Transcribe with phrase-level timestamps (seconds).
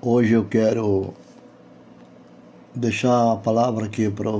[0.00, 1.12] Hoje eu quero
[2.72, 4.30] deixar a palavra aqui para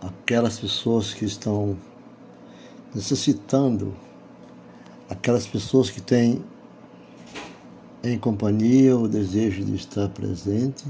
[0.00, 1.76] aquelas pessoas que estão
[2.94, 3.96] necessitando,
[5.10, 6.44] aquelas pessoas que têm
[8.04, 10.84] em companhia o desejo de estar presente,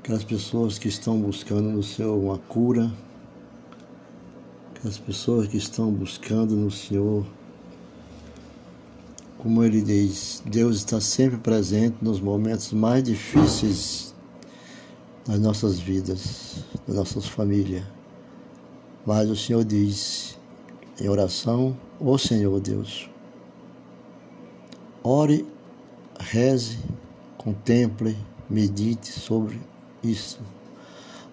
[0.00, 2.90] aquelas pessoas que estão buscando no Senhor uma cura,
[4.74, 7.24] aquelas pessoas que estão buscando no Senhor
[9.44, 14.14] como ele diz, Deus está sempre presente nos momentos mais difíceis
[15.26, 17.84] das nossas vidas, das nossas famílias.
[19.04, 20.38] Mas o Senhor diz
[20.98, 23.10] em oração, ó oh Senhor Deus,
[25.02, 25.46] ore,
[26.18, 26.78] reze,
[27.36, 28.16] contemple,
[28.48, 29.60] medite sobre
[30.02, 30.40] isso.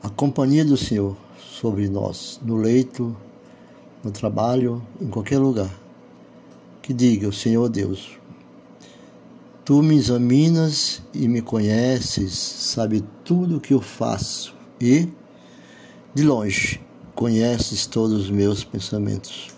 [0.03, 3.15] A companhia do Senhor sobre nós, no leito,
[4.03, 5.80] no trabalho, em qualquer lugar
[6.91, 8.19] que diga: o Senhor Deus,
[9.63, 15.07] tu me examinas e me conheces, sabe tudo o que eu faço e,
[16.13, 16.81] de longe,
[17.15, 19.49] conheces todos os meus pensamentos.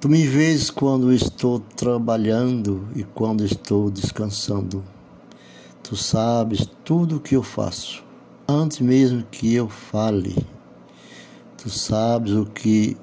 [0.00, 4.84] Tu me vês quando estou trabalhando e quando estou descansando.
[5.82, 8.04] Tu sabes tudo o que eu faço,
[8.48, 10.46] antes mesmo que eu fale.
[11.58, 12.96] Tu sabes o que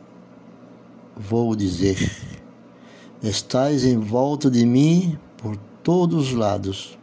[1.19, 1.97] vou dizer:
[3.21, 6.97] Estais em volta de mim por todos os lados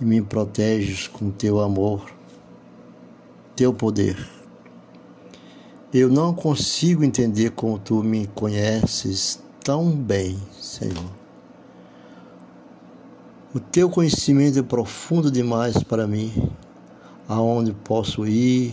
[0.00, 2.04] e me proteges com teu amor,
[3.56, 4.16] teu poder.
[5.92, 11.10] Eu não consigo entender como tu me conheces tão bem, Senhor.
[13.52, 16.52] O teu conhecimento é profundo demais para mim,
[17.26, 18.72] aonde posso ir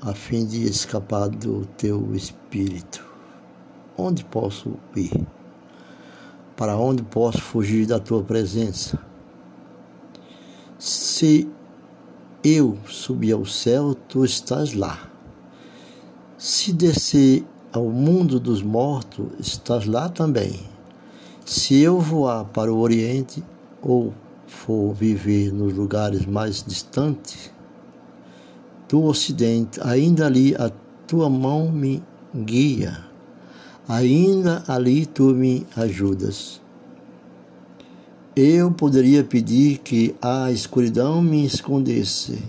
[0.00, 3.11] a fim de escapar do teu espírito.
[3.96, 5.26] Onde posso ir?
[6.56, 8.98] Para onde posso fugir da tua presença?
[10.78, 11.48] Se
[12.42, 14.98] eu subir ao céu, tu estás lá.
[16.38, 20.60] Se descer ao mundo dos mortos, estás lá também.
[21.44, 23.44] Se eu voar para o Oriente
[23.82, 24.14] ou
[24.46, 27.52] for viver nos lugares mais distantes
[28.88, 30.70] do Ocidente, ainda ali a
[31.06, 32.02] tua mão me
[32.34, 33.11] guia
[33.88, 36.60] ainda ali tu me ajudas.
[38.34, 42.42] Eu poderia pedir que a escuridão me escondesse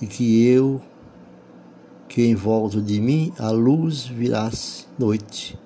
[0.00, 0.80] e que eu,
[2.08, 5.58] que em volta de mim a luz virasse noite.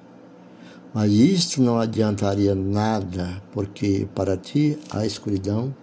[0.95, 5.75] Mas isto não adiantaria nada, porque para ti a escuridão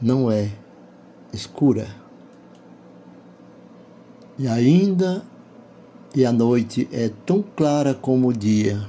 [0.00, 0.52] não é
[1.32, 1.88] escura.
[4.38, 5.22] E ainda
[6.14, 8.80] e a noite é tão clara como o dia.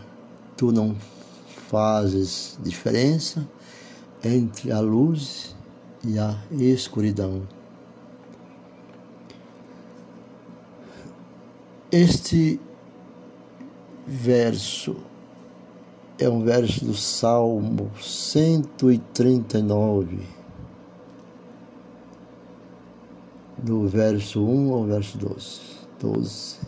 [0.56, 0.96] Tu não
[1.69, 3.46] fazes diferença
[4.24, 5.56] entre a luz
[6.03, 7.44] e a escuridão.
[11.91, 12.59] Este
[14.06, 14.96] verso
[16.19, 20.19] é um verso do Salmo 139,
[23.57, 25.62] do verso 1 ao verso 12.
[26.00, 26.59] 12.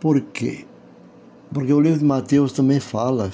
[0.00, 0.64] Por quê?
[1.52, 3.30] Porque o livro de Mateus também fala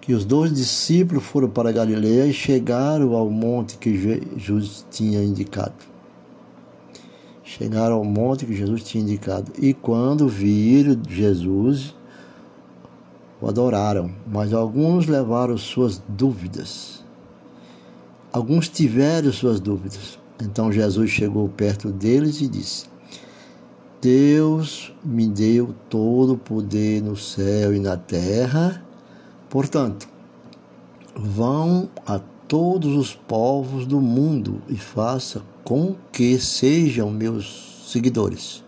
[0.00, 3.96] que os dois discípulos foram para Galileia e chegaram ao monte que
[4.38, 5.90] Jesus tinha indicado.
[7.42, 9.52] Chegaram ao monte que Jesus tinha indicado.
[9.58, 11.94] E quando viram Jesus,
[13.40, 17.02] o adoraram, mas alguns levaram suas dúvidas.
[18.32, 20.18] Alguns tiveram suas dúvidas.
[20.40, 22.84] Então Jesus chegou perto deles e disse:
[24.00, 28.82] Deus me deu todo o poder no céu e na terra.
[29.50, 30.08] Portanto,
[31.14, 32.18] vão a
[32.48, 38.64] todos os povos do mundo e faça com que sejam meus seguidores,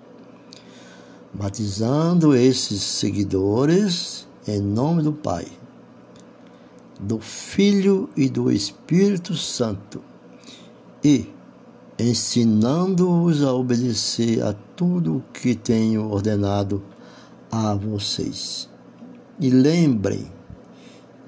[1.32, 5.46] batizando esses seguidores em nome do Pai,
[7.00, 10.02] do Filho e do Espírito Santo.
[11.02, 11.28] E
[12.02, 16.82] ensinando-os a obedecer a tudo o que tenho ordenado
[17.50, 18.68] a vocês.
[19.38, 20.30] E lembrem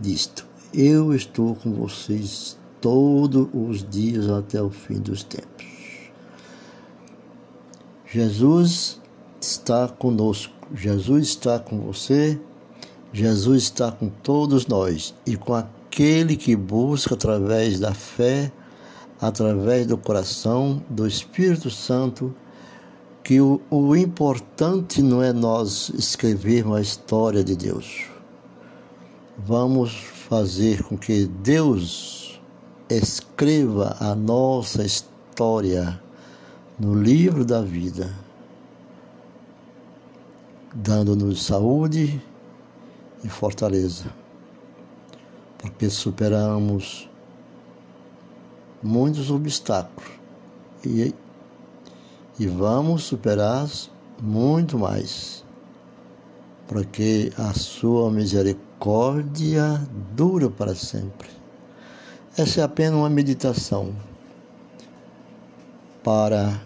[0.00, 5.64] disto: eu estou com vocês todos os dias até o fim dos tempos.
[8.06, 9.00] Jesus
[9.40, 12.40] está conosco, Jesus está com você,
[13.12, 18.52] Jesus está com todos nós e com aquele que busca através da fé
[19.20, 22.34] através do coração do Espírito Santo,
[23.22, 28.06] que o, o importante não é nós escrevermos a história de Deus.
[29.38, 29.94] vamos
[30.28, 32.40] fazer com que Deus
[32.88, 36.00] escreva a nossa história
[36.78, 38.14] no livro da vida,
[40.74, 42.20] dando-nos saúde
[43.22, 44.06] e fortaleza,
[45.58, 47.08] porque superamos
[48.84, 50.12] muitos obstáculos
[50.84, 51.14] e,
[52.38, 53.66] e vamos superar
[54.20, 55.42] muito mais,
[56.68, 59.80] porque a sua misericórdia
[60.14, 61.30] dura para sempre.
[62.36, 63.94] Essa é apenas uma meditação
[66.02, 66.60] para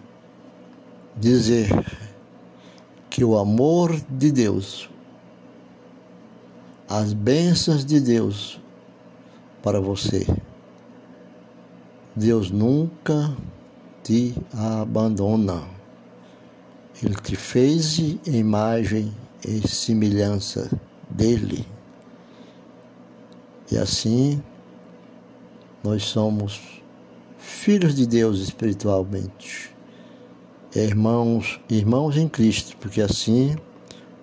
[1.17, 1.69] dizer
[3.09, 4.91] que o amor de Deus,
[6.89, 8.61] as bênçãos de Deus
[9.63, 10.27] para você,
[12.19, 13.33] Deus nunca
[14.03, 15.63] te abandona.
[17.01, 19.15] Ele te fez em imagem
[19.47, 20.69] e semelhança
[21.09, 21.65] dele.
[23.71, 24.43] E assim
[25.85, 26.83] nós somos
[27.39, 29.73] filhos de Deus espiritualmente,
[30.75, 33.57] irmãos, irmãos em Cristo, porque assim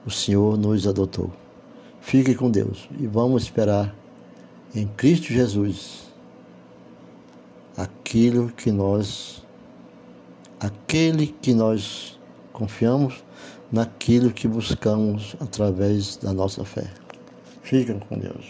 [0.06, 1.32] o Senhor nos adotou.
[2.02, 3.96] Fique com Deus e vamos esperar
[4.76, 6.05] em Cristo Jesus
[8.16, 9.44] aquilo que nós
[10.62, 12.18] aquele que nós
[12.54, 13.22] confiamos
[13.74, 16.90] naquilo que buscamos através da nossa fé.
[17.62, 18.46] Fiquem com Deus.